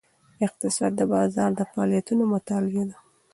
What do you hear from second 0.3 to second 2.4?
اقتصاد د بازار د فعالیتونو